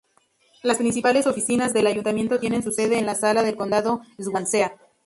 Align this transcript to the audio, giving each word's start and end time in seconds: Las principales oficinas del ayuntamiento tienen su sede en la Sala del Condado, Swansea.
Las 0.63 0.77
principales 0.79 1.27
oficinas 1.27 1.73
del 1.73 1.85
ayuntamiento 1.85 2.39
tienen 2.39 2.63
su 2.63 2.71
sede 2.71 2.97
en 2.97 3.05
la 3.05 3.13
Sala 3.13 3.43
del 3.43 3.55
Condado, 3.55 4.01
Swansea. 4.17 4.75